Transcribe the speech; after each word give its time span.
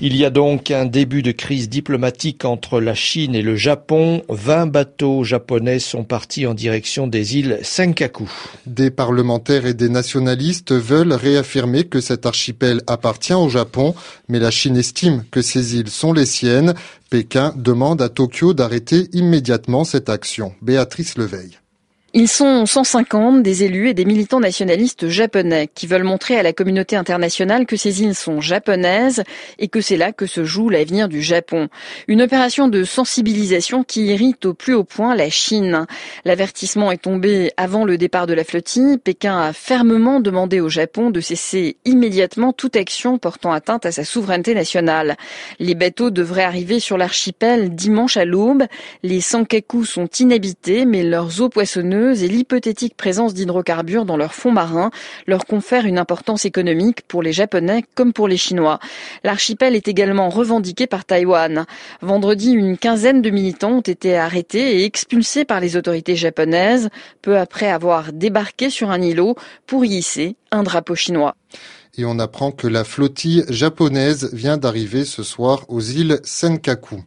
Il 0.00 0.16
y 0.16 0.24
a 0.24 0.30
donc 0.30 0.72
un 0.72 0.86
début 0.86 1.22
de 1.22 1.30
crise 1.30 1.68
diplomatique 1.68 2.44
entre 2.44 2.80
la 2.80 2.96
Chine 2.96 3.36
et 3.36 3.42
le 3.42 3.54
Japon. 3.54 4.24
20 4.28 4.66
bateaux 4.66 5.22
japonais 5.22 5.78
sont 5.78 6.02
partis 6.02 6.48
en 6.48 6.54
direction 6.54 7.06
des 7.06 7.36
îles 7.36 7.60
Senkaku. 7.62 8.28
Des 8.66 8.90
parlementaires 8.90 9.66
et 9.66 9.74
des 9.74 9.88
nationalistes 9.88 10.72
veulent 10.72 11.12
réaffirmer 11.12 11.84
que 11.84 12.00
cet 12.00 12.26
archipel 12.26 12.82
appartient 12.88 13.34
au 13.34 13.48
Japon, 13.48 13.94
mais 14.28 14.40
la 14.40 14.50
Chine 14.50 14.76
estime 14.76 15.22
que 15.30 15.42
ces 15.42 15.76
îles 15.76 15.90
sont 15.90 16.12
les 16.12 16.26
siennes. 16.26 16.74
Pékin 17.08 17.54
demande 17.56 18.02
à 18.02 18.08
Tokyo 18.08 18.52
d'arrêter 18.52 19.06
immédiatement 19.12 19.84
cette 19.84 20.08
action. 20.08 20.54
Béatrice 20.60 21.16
Leveille. 21.16 21.60
Ils 22.16 22.28
sont 22.28 22.64
150 22.64 23.42
des 23.42 23.64
élus 23.64 23.88
et 23.88 23.92
des 23.92 24.04
militants 24.04 24.38
nationalistes 24.38 25.08
japonais 25.08 25.68
qui 25.74 25.88
veulent 25.88 26.04
montrer 26.04 26.38
à 26.38 26.44
la 26.44 26.52
communauté 26.52 26.94
internationale 26.94 27.66
que 27.66 27.74
ces 27.74 28.02
îles 28.02 28.14
sont 28.14 28.40
japonaises 28.40 29.24
et 29.58 29.66
que 29.66 29.80
c'est 29.80 29.96
là 29.96 30.12
que 30.12 30.26
se 30.26 30.44
joue 30.44 30.68
l'avenir 30.68 31.08
du 31.08 31.22
Japon. 31.22 31.66
Une 32.06 32.22
opération 32.22 32.68
de 32.68 32.84
sensibilisation 32.84 33.82
qui 33.82 34.04
irrite 34.04 34.46
au 34.46 34.54
plus 34.54 34.74
haut 34.74 34.84
point 34.84 35.16
la 35.16 35.28
Chine. 35.28 35.86
L'avertissement 36.24 36.92
est 36.92 37.02
tombé 37.02 37.50
avant 37.56 37.84
le 37.84 37.98
départ 37.98 38.28
de 38.28 38.34
la 38.34 38.44
flottille. 38.44 38.96
Pékin 38.98 39.36
a 39.36 39.52
fermement 39.52 40.20
demandé 40.20 40.60
au 40.60 40.68
Japon 40.68 41.10
de 41.10 41.20
cesser 41.20 41.78
immédiatement 41.84 42.52
toute 42.52 42.76
action 42.76 43.18
portant 43.18 43.50
atteinte 43.50 43.86
à 43.86 43.90
sa 43.90 44.04
souveraineté 44.04 44.54
nationale. 44.54 45.16
Les 45.58 45.74
bateaux 45.74 46.10
devraient 46.10 46.44
arriver 46.44 46.78
sur 46.78 46.96
l'archipel 46.96 47.74
dimanche 47.74 48.16
à 48.16 48.24
l'aube. 48.24 48.62
Les 49.02 49.20
Sankaku 49.20 49.84
sont 49.84 50.06
inhabités 50.20 50.84
mais 50.84 51.02
leurs 51.02 51.40
eaux 51.40 51.48
poissonneuses 51.48 52.03
et 52.12 52.28
l'hypothétique 52.28 52.96
présence 52.96 53.34
d'hydrocarbures 53.34 54.04
dans 54.04 54.16
leurs 54.16 54.34
fonds 54.34 54.52
marins 54.52 54.90
leur 55.26 55.46
confèrent 55.46 55.86
une 55.86 55.98
importance 55.98 56.44
économique 56.44 57.02
pour 57.08 57.22
les 57.22 57.32
Japonais 57.32 57.84
comme 57.94 58.12
pour 58.12 58.28
les 58.28 58.36
Chinois. 58.36 58.78
L'archipel 59.24 59.74
est 59.74 59.88
également 59.88 60.28
revendiqué 60.28 60.86
par 60.86 61.04
Taïwan. 61.04 61.64
Vendredi, 62.02 62.52
une 62.52 62.76
quinzaine 62.76 63.22
de 63.22 63.30
militants 63.30 63.78
ont 63.78 63.80
été 63.80 64.16
arrêtés 64.16 64.80
et 64.80 64.84
expulsés 64.84 65.44
par 65.44 65.60
les 65.60 65.76
autorités 65.76 66.16
japonaises, 66.16 66.90
peu 67.22 67.38
après 67.38 67.70
avoir 67.70 68.12
débarqué 68.12 68.70
sur 68.70 68.90
un 68.90 69.00
îlot 69.00 69.36
pour 69.66 69.84
y 69.84 69.94
hisser 69.96 70.36
un 70.50 70.62
drapeau 70.62 70.94
chinois. 70.94 71.34
Et 71.96 72.04
on 72.04 72.18
apprend 72.18 72.50
que 72.50 72.66
la 72.66 72.84
flottille 72.84 73.44
japonaise 73.48 74.30
vient 74.32 74.56
d'arriver 74.56 75.04
ce 75.04 75.22
soir 75.22 75.64
aux 75.68 75.80
îles 75.80 76.20
Senkaku. 76.24 77.02